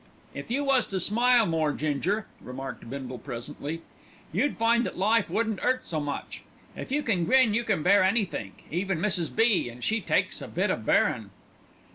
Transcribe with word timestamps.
"If 0.33 0.49
you 0.49 0.63
was 0.63 0.87
to 0.87 0.99
smile 0.99 1.45
more, 1.45 1.71
Ginger," 1.73 2.25
remarked 2.41 2.89
Bindle 2.89 3.19
presently, 3.19 3.83
"you'd 4.31 4.57
find 4.57 4.83
that 4.83 4.97
life 4.97 5.29
wouldn't 5.29 5.63
'urt 5.63 5.85
so 5.85 5.99
much. 5.99 6.41
If 6.75 6.91
you 6.91 7.03
can 7.03 7.23
grin 7.23 7.53
you 7.53 7.63
can 7.63 7.83
bear 7.83 8.01
anythink, 8.01 8.63
even 8.71 8.97
Mrs. 8.97 9.29
B., 9.35 9.69
an' 9.69 9.81
she 9.81 10.01
takes 10.01 10.41
a 10.41 10.47
bit 10.47 10.71
o' 10.71 10.75
bearin'." 10.77 11.29